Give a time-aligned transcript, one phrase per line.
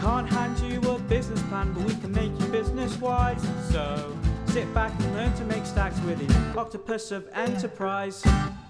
[0.00, 3.46] can't hand you a business plan, but we can make you business wise.
[3.70, 4.16] So
[4.46, 8.22] sit back and learn to make stacks with the octopus of enterprise.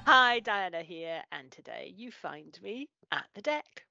[0.06, 3.84] Hi, Diana here, and today you find me at the deck.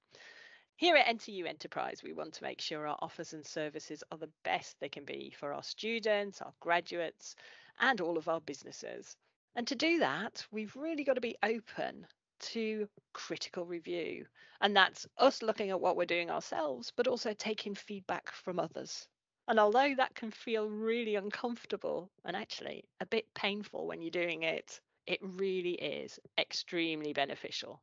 [0.75, 4.29] Here at NTU Enterprise, we want to make sure our offers and services are the
[4.43, 7.35] best they can be for our students, our graduates,
[7.79, 9.15] and all of our businesses.
[9.55, 12.05] And to do that, we've really got to be open
[12.39, 14.25] to critical review.
[14.61, 19.07] And that's us looking at what we're doing ourselves, but also taking feedback from others.
[19.47, 24.43] And although that can feel really uncomfortable and actually a bit painful when you're doing
[24.43, 27.81] it, it really is extremely beneficial.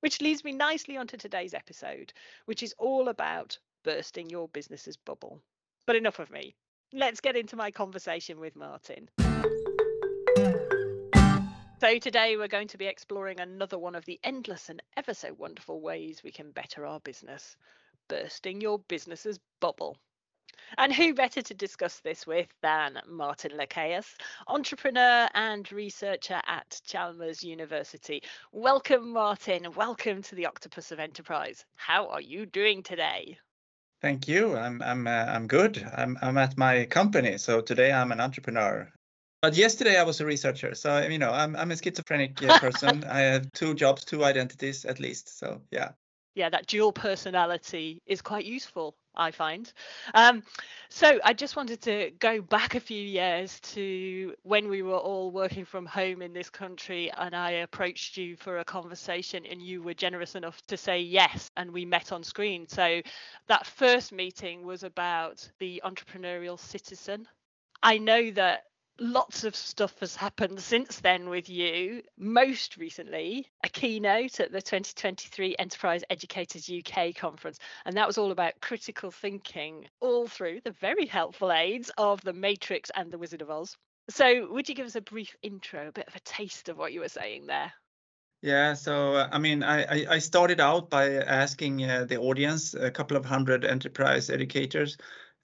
[0.00, 2.12] Which leads me nicely onto today's episode,
[2.46, 5.42] which is all about bursting your business's bubble.
[5.86, 6.54] But enough of me.
[6.92, 9.08] Let's get into my conversation with Martin.
[11.82, 15.32] So, today we're going to be exploring another one of the endless and ever so
[15.32, 17.56] wonderful ways we can better our business
[18.06, 19.96] bursting your business's bubble.
[20.78, 24.06] And who better to discuss this with than Martin Lackéus,
[24.46, 28.22] entrepreneur and researcher at Chalmers University.
[28.52, 29.66] Welcome, Martin.
[29.74, 31.64] Welcome to the Octopus of Enterprise.
[31.74, 33.36] How are you doing today?
[34.00, 34.56] Thank you.
[34.56, 35.84] I'm I'm uh, I'm good.
[35.96, 38.88] I'm I'm at my company, so today I'm an entrepreneur.
[39.42, 43.02] But yesterday I was a researcher, so you know I'm I'm a schizophrenic person.
[43.10, 45.36] I have two jobs, two identities at least.
[45.36, 45.90] So yeah.
[46.34, 49.70] Yeah, that dual personality is quite useful, I find.
[50.14, 50.42] Um,
[50.88, 55.30] so I just wanted to go back a few years to when we were all
[55.30, 59.82] working from home in this country, and I approached you for a conversation, and you
[59.82, 62.66] were generous enough to say yes, and we met on screen.
[62.68, 63.02] So
[63.48, 67.26] that first meeting was about the entrepreneurial citizen.
[67.82, 68.66] I know that
[69.02, 72.02] lots of stuff has happened since then with you.
[72.16, 77.58] Most recently, a keynote at the 2023 Enterprise Educators UK conference.
[77.84, 82.32] And that was all about critical thinking, all through the very helpful aids of The
[82.32, 83.76] Matrix and The Wizard of Oz.
[84.08, 86.92] So, would you give us a brief intro, a bit of a taste of what
[86.92, 87.72] you were saying there?
[88.40, 92.90] Yeah, so uh, I mean, I, I started out by asking uh, the audience, a
[92.90, 94.96] couple of hundred enterprise educators,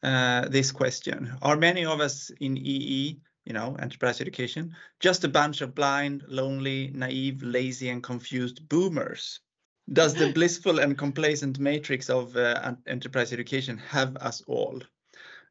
[0.03, 5.29] uh, this question Are many of us in EE you know, enterprise education, just a
[5.29, 9.41] bunch of blind, lonely, naive, lazy, and confused boomers.
[9.91, 14.83] Does the blissful and complacent matrix of uh, enterprise education have us all?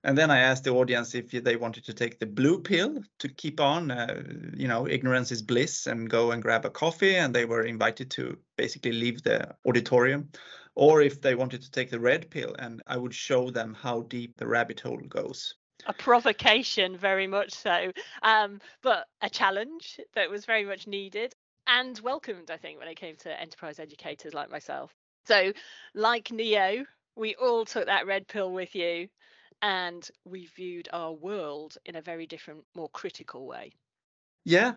[0.03, 3.27] And then I asked the audience if they wanted to take the blue pill to
[3.29, 4.21] keep on, uh,
[4.55, 7.15] you know, ignorance is bliss and go and grab a coffee.
[7.15, 10.29] And they were invited to basically leave the auditorium.
[10.75, 14.03] Or if they wanted to take the red pill and I would show them how
[14.03, 15.55] deep the rabbit hole goes
[15.85, 17.91] a provocation, very much so,
[18.23, 21.33] um, but a challenge that was very much needed
[21.67, 24.91] and welcomed, I think, when it came to enterprise educators like myself.
[25.25, 25.51] So,
[25.93, 29.07] like Neo, we all took that red pill with you
[29.61, 33.73] and we viewed our world in a very different, more critical way.
[34.45, 34.73] Yeah.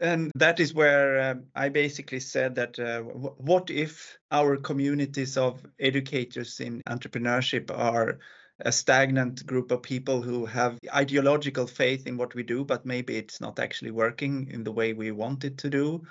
[0.00, 5.36] And that is where um, I basically said that uh, w- what if our communities
[5.36, 8.18] of educators in entrepreneurship are
[8.64, 13.16] a stagnant group of people who have ideological faith in what we do, but maybe
[13.16, 16.02] it's not actually working in the way we want it to do.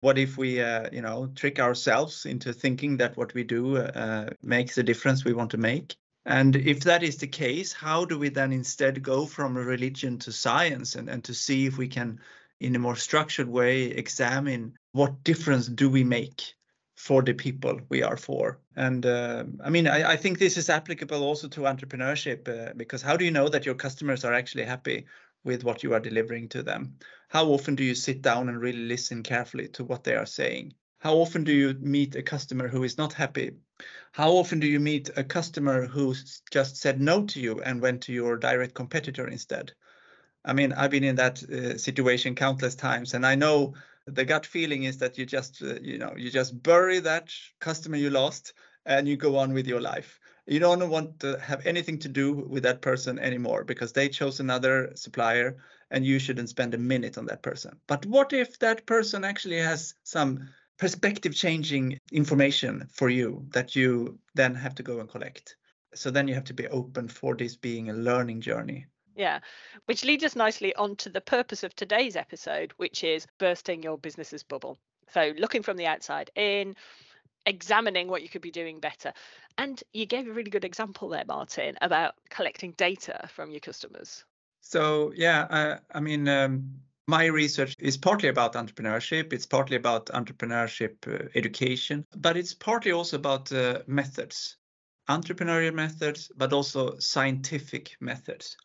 [0.00, 4.30] What if we, uh, you know, trick ourselves into thinking that what we do uh,
[4.42, 5.96] makes the difference we want to make?
[6.26, 10.18] And if that is the case, how do we then instead go from a religion
[10.20, 12.20] to science and, and to see if we can,
[12.60, 16.54] in a more structured way, examine what difference do we make
[16.96, 18.58] for the people we are for.
[18.76, 23.00] And uh, I mean, I, I, think this is applicable also to entrepreneurship uh, because
[23.00, 25.06] how do you know that your customers are actually happy
[25.44, 26.98] with what you are delivering to them?
[27.28, 30.74] How often do you sit down and really listen carefully to what they are saying?
[30.98, 33.52] How often do you meet a customer who is not happy?
[34.12, 36.14] How often do you meet a customer who
[36.50, 39.72] just said no to you and went to your direct competitor instead?
[40.44, 43.74] I mean, I've been in that uh, situation countless times, and I know
[44.06, 47.96] the gut feeling is that you just uh, you know you just bury that customer
[47.96, 48.52] you lost
[48.86, 50.20] and you go on with your life.
[50.46, 54.38] You don't want to have anything to do with that person anymore because they chose
[54.38, 55.56] another supplier
[55.90, 57.78] and you shouldn't spend a minute on that person.
[57.88, 60.48] But what if that person actually has some
[60.78, 65.56] perspective changing information for you that you then have to go and collect?
[65.94, 68.86] So then you have to be open for this being a learning journey.
[69.16, 69.40] Yeah,
[69.86, 73.96] which leads us nicely on to the purpose of today's episode, which is bursting your
[73.96, 74.78] business's bubble.
[75.12, 76.76] So, looking from the outside in,
[77.46, 79.12] examining what you could be doing better.
[79.58, 84.24] And you gave a really good example there, Martin, about collecting data from your customers.
[84.60, 86.74] So, yeah, uh, I mean, um,
[87.06, 92.90] my research is partly about entrepreneurship, it's partly about entrepreneurship uh, education, but it's partly
[92.90, 94.56] also about uh, methods
[95.08, 98.56] entrepreneurial methods, but also scientific methods.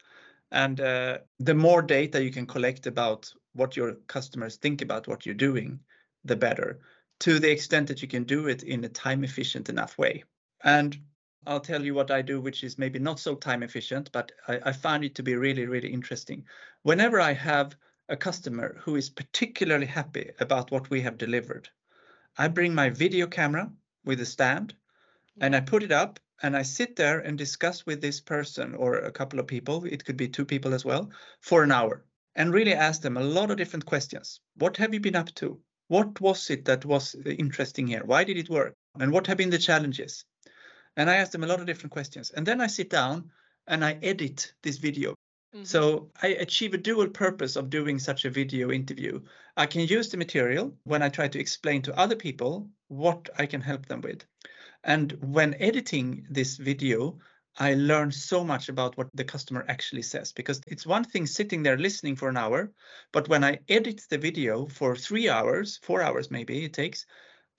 [0.52, 5.26] And uh, the more data you can collect about what your customers think about what
[5.26, 5.80] you're doing,
[6.26, 6.80] the better,
[7.22, 10.24] to the extent that you can do it in a time efficient enough way.
[10.64, 10.98] And
[11.46, 14.60] I'll tell you what I do, which is maybe not so time efficient, but I,
[14.66, 16.46] I find it to be really, really interesting.
[16.82, 17.76] Whenever I have
[18.10, 21.70] a customer who is particularly happy about what we have delivered,
[22.40, 23.72] I bring my video camera
[24.04, 24.74] with a stand
[25.40, 28.96] and I put it up and I sit there and discuss with this person or
[28.96, 32.04] a couple of people, it could be two people as well, for an hour
[32.36, 34.40] and really ask them a lot of different questions.
[34.56, 35.62] What have you been up to?
[35.92, 38.04] What was it that was interesting here?
[38.06, 38.74] Why did it work?
[39.00, 40.26] And what have been the challenges?
[40.98, 42.32] and I ask them a lot of different questions.
[42.32, 43.32] And then I sit down
[43.68, 45.16] and I edit this video.
[45.56, 45.64] Mm-hmm.
[45.64, 49.22] So I achieve a dual purpose of doing such a video interview.
[49.58, 53.46] I can use the material when I try to explain to other people what I
[53.46, 54.26] can help them with.
[54.84, 57.20] And when editing this video,
[57.58, 61.64] I learn so much about what the customer actually says because it's one thing sitting
[61.64, 62.72] there listening for an hour,
[63.12, 67.06] but when I edit the video for three hours, four hours maybe it takes,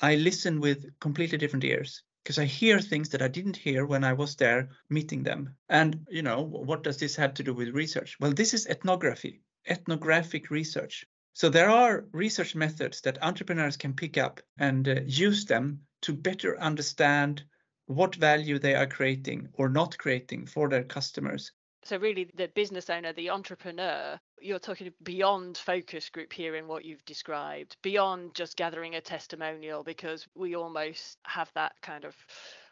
[0.01, 4.05] I listen with completely different ears because I hear things that I didn't hear when
[4.05, 5.57] I was there meeting them.
[5.69, 8.17] And, you know, what does this have to do with research?
[8.19, 11.05] Well, this is ethnography, ethnographic research.
[11.35, 16.13] So there are research methods that entrepreneurs can pick up and uh, use them to
[16.13, 17.45] better understand
[17.87, 21.53] what value they are creating or not creating for their customers.
[21.85, 26.85] So really the business owner the entrepreneur you're talking beyond focus group here in what
[26.85, 32.15] you've described beyond just gathering a testimonial because we almost have that kind of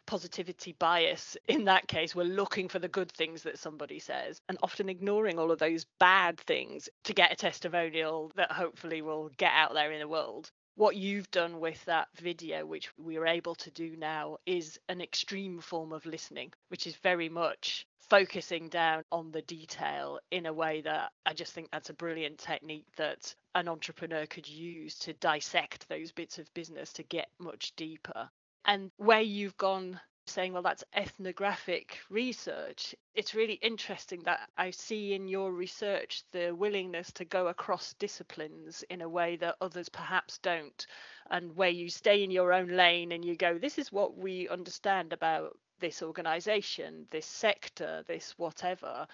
[0.07, 1.37] positivity bias.
[1.47, 5.37] In that case we're looking for the good things that somebody says and often ignoring
[5.37, 9.91] all of those bad things to get a testimonial that hopefully will get out there
[9.91, 13.95] in the world what you've done with that video, which we are able to do
[13.97, 19.41] now, is an extreme form of listening, which is very much focusing down on the
[19.43, 24.25] detail in a way that I just think that's a brilliant technique that an entrepreneur
[24.25, 28.29] could use to dissect those bits of business to get much deeper.
[28.65, 29.99] And where you've gone
[30.31, 36.51] saying, well, that's ethnographic research, it's really interesting that I see in your research the
[36.51, 40.85] willingness to go across disciplines in a way that others perhaps don't,
[41.29, 44.47] and where you stay in your own lane and you go, this is what we
[44.49, 49.05] understand about this organization, this sector, this whatever.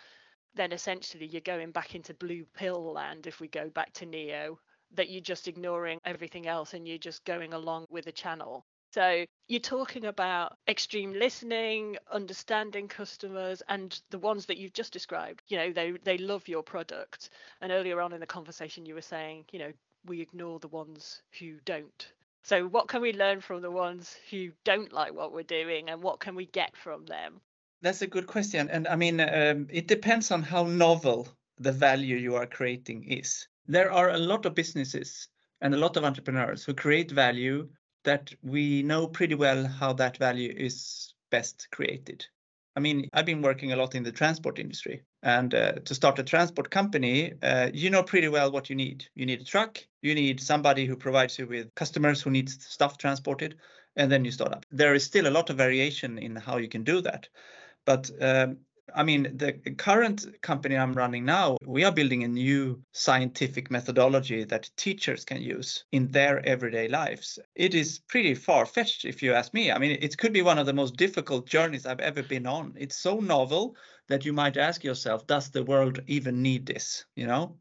[0.55, 4.59] Then essentially you're going back into blue pill land if we go back to Neo,
[4.93, 8.65] that you're just ignoring everything else and you're just going along with the channel.
[8.91, 15.43] So you're talking about extreme listening, understanding customers, and the ones that you've just described.
[15.47, 17.29] You know, they they love your product.
[17.61, 19.73] And earlier on in the conversation, you were saying, you know,
[20.05, 22.13] we ignore the ones who don't.
[22.43, 26.01] So what can we learn from the ones who don't like what we're doing, and
[26.01, 27.41] what can we get from them?
[27.81, 31.27] That's a good question, and I mean, um, it depends on how novel
[31.59, 33.47] the value you are creating is.
[33.67, 35.27] There are a lot of businesses
[35.61, 37.67] and a lot of entrepreneurs who create value
[38.07, 42.25] that we know pretty well how that value is best created.
[42.77, 45.01] I mean, I've been working a lot in the transport industry.
[45.23, 49.05] And uh, to start a transport company, uh, you know pretty well what you need.
[49.15, 52.97] You need a truck, you need somebody who provides you with customers who need stuff
[52.97, 53.57] transported,
[53.97, 54.65] and then you start up.
[54.71, 57.27] There is still a lot of variation in how you can do that.
[57.83, 58.59] But um,
[58.95, 64.43] I mean, the current company I'm running now, we are building a new scientific methodology
[64.45, 67.37] that teachers can use in their everyday lives.
[67.55, 69.71] It is pretty far fetched, if you ask me.
[69.71, 72.75] I mean, it could be one of the most difficult journeys I've ever been on.
[72.77, 73.75] It's so novel
[74.07, 77.05] that you might ask yourself, does the world even need this?
[77.15, 77.57] You know?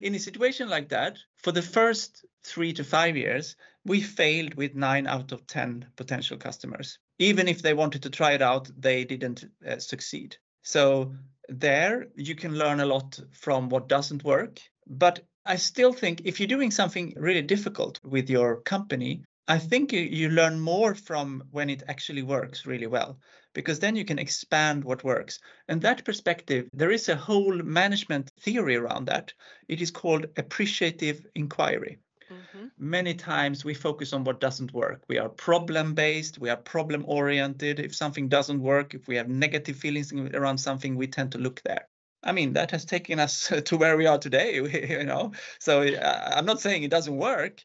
[0.00, 4.76] In a situation like that, for the first three to five years, we failed with
[4.76, 6.98] nine out of 10 potential customers.
[7.18, 10.36] Even if they wanted to try it out, they didn't uh, succeed.
[10.62, 11.14] So
[11.48, 14.60] there you can learn a lot from what doesn't work.
[14.86, 19.92] But I still think if you're doing something really difficult with your company, I think
[19.92, 23.18] you learn more from when it actually works really well,
[23.54, 25.40] because then you can expand what works.
[25.68, 29.32] And that perspective, there is a whole management theory around that.
[29.66, 31.98] It is called appreciative inquiry.
[32.30, 32.66] Mm-hmm.
[32.78, 35.02] Many times we focus on what doesn't work.
[35.08, 37.80] We are problem based, we are problem oriented.
[37.80, 41.62] If something doesn't work, if we have negative feelings around something, we tend to look
[41.62, 41.88] there.
[42.22, 44.54] I mean, that has taken us to where we are today,
[44.90, 45.32] you know.
[45.58, 47.62] So uh, I'm not saying it doesn't work,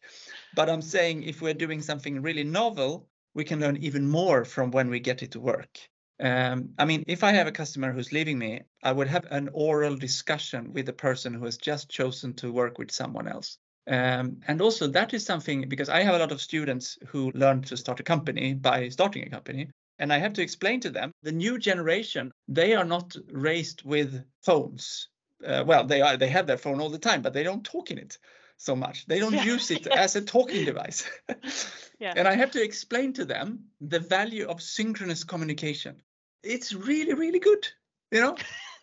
[0.55, 4.71] but I'm saying if we're doing something really novel, we can learn even more from
[4.71, 5.79] when we get it to work.
[6.19, 9.49] Um, I mean, if I have a customer who's leaving me, I would have an
[9.53, 13.57] oral discussion with the person who has just chosen to work with someone else.
[13.87, 17.61] Um, and also that is something because I have a lot of students who learn
[17.63, 19.69] to start a company by starting a company.
[19.99, 24.23] And I have to explain to them the new generation, they are not raised with
[24.41, 25.09] phones.
[25.45, 27.91] Uh, well, they are they have their phone all the time, but they don't talk
[27.91, 28.17] in it
[28.57, 29.05] so much.
[29.05, 30.01] They don't Yeah, use it yeah.
[30.01, 31.03] as a talking device.
[31.99, 32.13] Yeah.
[32.17, 36.01] And I have to explain to them the value of synchronous communication.
[36.43, 37.65] It's really, really good.
[38.11, 38.35] You know,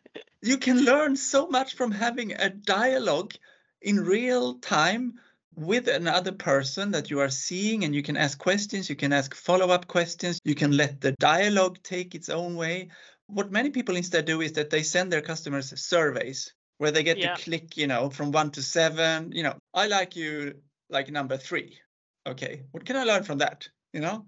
[0.43, 3.35] you can learn so much from having a dialogue
[3.83, 5.15] in real time
[5.55, 9.35] with another person that you are seeing and you can ask questions you can ask
[9.35, 12.89] follow-up questions you can let the dialogue take its own way.
[13.27, 17.19] What many people instead do is that they send their customers surveys where they get
[17.19, 17.35] Yeah.
[17.35, 20.55] to click you know from 1 to 7 you know i like you
[20.89, 21.79] like number 3
[22.27, 24.27] okay what can i learn from that you know?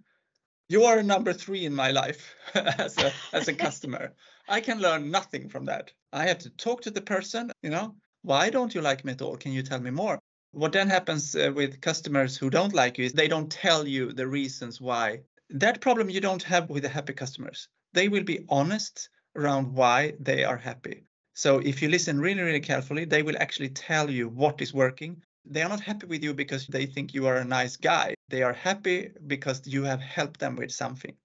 [0.69, 4.15] You are number 3 in my life as a as a customer.
[4.49, 5.93] I can learn nothing from that.
[6.13, 7.95] I have to talk to the person you know
[8.25, 9.37] why don't you like me at all?
[9.37, 10.21] Can you tell me more?
[10.53, 14.13] What then happens uh, with customers who don't like you is they don't tell you
[14.13, 15.23] the reasons why.
[15.51, 17.67] That problem you don't have with the happy customers.
[17.95, 21.05] They will be honest around why they are happy.
[21.35, 25.25] So if you listen really really carefully they will actually tell you what is working.
[25.45, 28.15] They are not happy with you because they think you are a nice guy.
[28.29, 31.17] They are happy because you have helped them with something.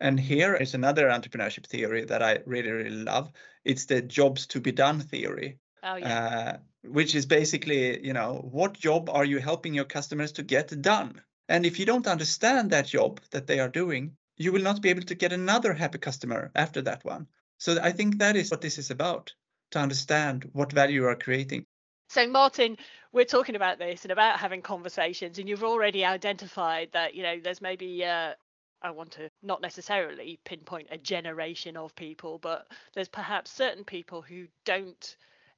[0.00, 3.32] And here is another entrepreneurship theory that i really really love.
[3.64, 6.18] It's the jobs to be done theory Oh yeah.
[6.18, 10.82] uh, which is basically, you know, what job are you helping your customers to get
[10.82, 11.22] done?
[11.48, 14.90] And if you don't understand that job that they are doing, you will not be
[14.90, 17.28] able to get another happy customer after that one.
[17.58, 19.32] So I think that is what this is about
[19.70, 21.66] to understand what value you are creating.
[22.08, 22.76] So, Martin,
[23.12, 27.38] we're talking about this and about having conversations, and you've already identified that you know
[27.40, 28.34] there's maybe uh,
[28.82, 34.22] I want to not necessarily pinpoint a generation of people, but there's perhaps certain people
[34.22, 35.16] who don't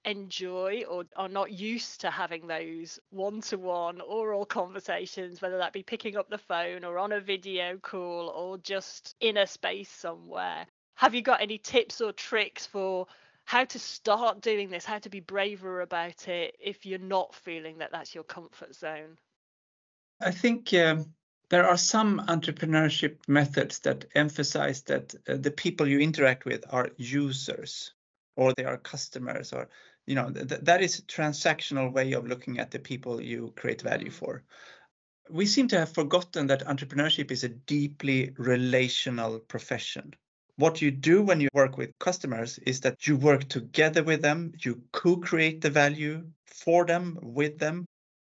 [0.09, 6.17] enjoy or are not used to having those one-to-one oral conversations whether that be picking
[6.17, 11.15] up the phone or on a video call or just in a space somewhere have
[11.15, 13.07] you got any tips or tricks for
[13.49, 17.79] how to start doing this, how to be braver about it if you're not feeling
[17.79, 19.17] that that's your comfort zone.
[20.21, 21.15] I think um,
[21.49, 26.91] there are some entrepreneurship methods that emphasize that uh, the people you interact with are
[26.99, 27.93] users
[28.37, 29.71] or they are customers or
[30.09, 33.83] you know th- that is a transactional way of looking at the people you create
[33.83, 34.43] value for.
[35.31, 40.15] We seem to have forgotten that entrepreneurship is a deeply relational profession.
[40.57, 44.53] What you do when you work with customers is that you work together with them
[44.65, 47.85] you co-create the value for them with them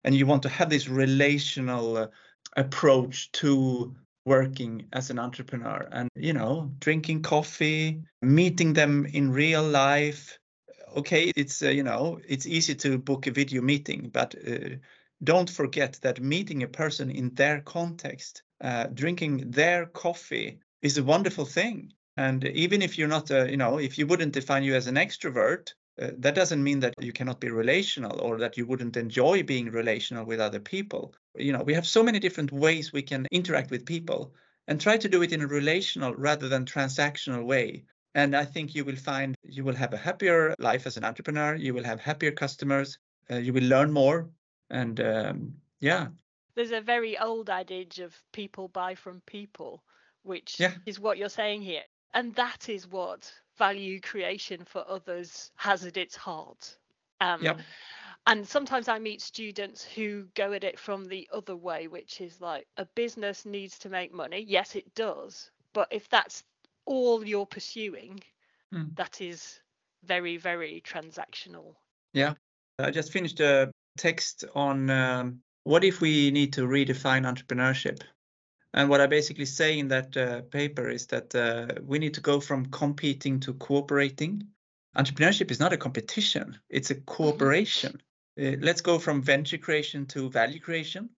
[0.03, 2.07] and you want to have this relational uh,
[2.55, 5.87] approach to working as an entrepreneur.
[5.91, 10.37] And you know drinking coffee meeting them in real life
[10.95, 14.69] okay it's uh, you know it's easy to book a video meeting but uh,
[15.23, 21.03] don't forget that meeting a person in their context uh, drinking their coffee is a
[21.03, 21.93] wonderful thing.
[22.17, 24.95] And even if you're not a, you know if you wouldn't define you as an
[24.95, 29.43] extrovert uh, that doesn't mean that you cannot be relational or that you wouldn't enjoy
[29.43, 31.13] being relational with other people.
[31.35, 34.33] You know we have so many different ways we can interact with people
[34.67, 38.75] and try to do it in a relational rather than transactional way and i think
[38.75, 41.99] you will find you will have a happier life as an entrepreneur you will have
[41.99, 42.97] happier customers
[43.31, 44.29] uh, you will learn more
[44.69, 46.07] and um, yeah
[46.55, 49.83] There's a very old adage of people buy from people,
[50.23, 50.73] which Yeah.
[50.85, 51.83] is what you're saying here.
[52.13, 56.77] And that is what value creation for others has at its heart.
[57.21, 57.61] Um, Yep.
[58.27, 62.41] And sometimes I meet students who go at it from the other way, which is
[62.41, 64.39] like a business needs to make money.
[64.39, 65.51] Yes, it does.
[65.73, 66.43] But if that's
[66.85, 68.19] all you're pursuing,
[68.73, 68.95] Mm.
[68.95, 69.59] that is
[70.03, 71.75] very, very transactional.
[72.13, 72.33] Yeah.
[72.79, 78.01] I just finished a text on um, what if we need to redefine entrepreneurship.
[78.73, 82.21] And what I basically say in that uh, paper is that uh, we need to
[82.21, 84.47] go from competing to cooperating.
[84.97, 88.01] Entrepreneurship is not a competition, it's a cooperation.
[88.39, 91.09] Uh, let's go from venture creation to value creation.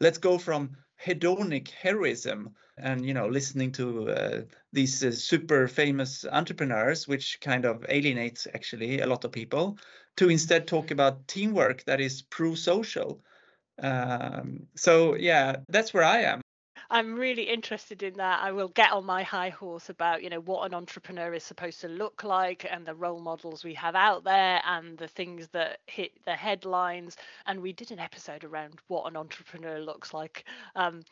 [0.00, 6.24] Let's go from hedonic heroism and you know listening to uh, these uh, super famous
[6.30, 9.78] entrepreneurs which kind of alienates actually a lot of people
[10.16, 13.20] to instead talk about teamwork that is pro-social.
[13.78, 16.40] Um, so yeah, that's where I am.
[16.90, 18.40] I'm really interested in that.
[18.42, 21.80] I will get on my high horse about, you know, what an entrepreneur is supposed
[21.80, 25.78] to look like and the role models we have out there and the things that
[25.86, 27.16] hit the headlines.
[27.46, 30.44] And we did an episode around what an entrepreneur looks like.
[30.74, 31.02] Um,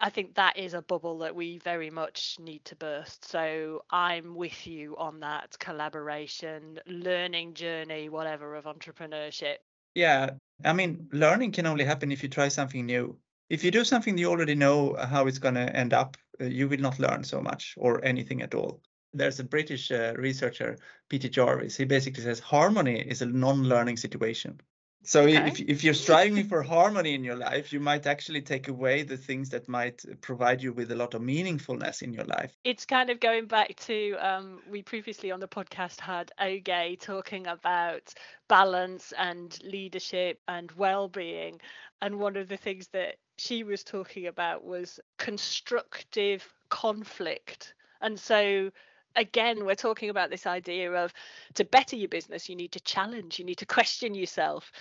[0.00, 3.24] I think that is a bubble that we very much need to burst.
[3.28, 9.56] So I'm with you on that collaboration, learning journey, whatever of entrepreneurship.
[9.94, 10.30] Yeah,
[10.64, 13.16] I mean, learning can only happen if you try something new.
[13.48, 16.68] If you do something you already know how it's going to end up, uh, you
[16.68, 18.80] will not learn so much or anything at all.
[19.12, 21.76] There's a British uh, researcher, Peter Jarvis.
[21.76, 24.60] He basically says harmony is a non-learning situation.
[25.04, 25.48] So Okay.
[25.48, 29.16] if, if you're striving for harmony in your life, you might actually take away the
[29.16, 32.56] things that might provide you with a lot of meaningfulness in your life.
[32.64, 37.46] it's kind of going back to um, we previously on the podcast had Oge talking
[37.46, 38.12] about
[38.48, 41.60] balance and leadership and well-being
[42.00, 47.74] and one of the things that she was talking about was constructive conflict.
[48.00, 48.70] And so
[49.16, 51.12] again we're talking about this idea of
[51.54, 54.72] to better your business you need to challenge you need to question yourself.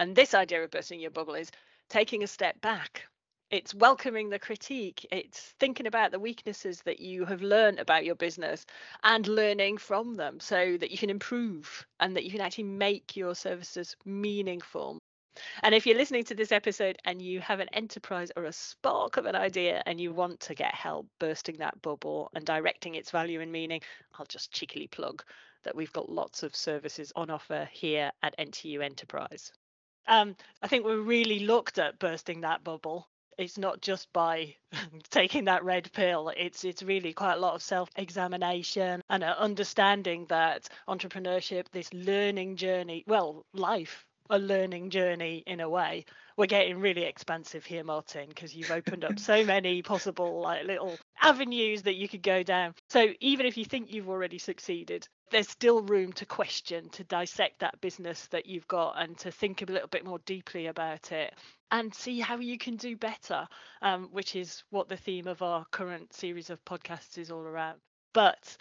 [0.00, 1.50] And this idea of bursting your bubble is
[1.88, 3.04] taking a step back.
[3.50, 5.06] It's welcoming the critique.
[5.10, 8.66] It's thinking about the weaknesses that you have learned about your business
[9.02, 13.16] and learning from them so that you can improve and that you can actually make
[13.16, 14.97] your services meaningful
[15.62, 19.16] and if you're listening to this episode and you have an enterprise or a spark
[19.16, 23.10] of an idea and you want to get help bursting that bubble and directing its
[23.10, 23.80] value and meaning
[24.18, 25.22] i'll just cheekily plug
[25.64, 29.52] that we've got lots of services on offer here at ntu enterprise
[30.08, 33.06] um, I think we're really looked at bursting that bubble.
[33.36, 34.56] It's not just by
[35.10, 36.32] taking that red pill.
[36.36, 42.56] It's it's really quite a lot of self-examination and an understanding that entrepreneurship, this learning
[42.56, 46.04] journey, well, life, a learning journey in a way.
[46.36, 50.96] We're getting really expansive here, Martin, because you've opened up so many possible like little
[51.22, 52.74] avenues that you could go down.
[52.90, 57.60] So even if you think you've already succeeded, there's still room to question, to dissect
[57.60, 61.34] that business that you've got, and to think a little bit more deeply about it
[61.70, 63.46] and see how you can do better,
[63.82, 67.78] um, which is what the theme of our current series of podcasts is all around.
[68.14, 68.56] But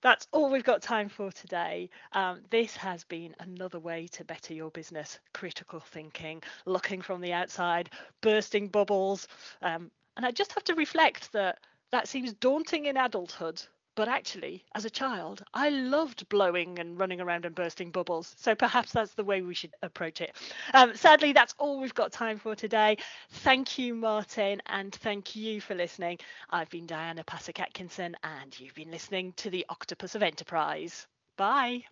[0.00, 1.90] that's all we've got time for today.
[2.12, 7.32] Um, this has been another way to better your business critical thinking, looking from the
[7.32, 7.90] outside,
[8.20, 9.26] bursting bubbles.
[9.62, 11.58] Um, and I just have to reflect that
[11.90, 13.62] that seems daunting in adulthood.
[13.98, 18.32] But actually, as a child, I loved blowing and running around and bursting bubbles.
[18.38, 20.36] So perhaps that's the way we should approach it.
[20.72, 22.98] Um, sadly, that's all we've got time for today.
[23.28, 26.18] Thank you, Martin, and thank you for listening.
[26.48, 31.08] I've been Diana Pasek Atkinson, and you've been listening to the Octopus of Enterprise.
[31.36, 31.82] Bye.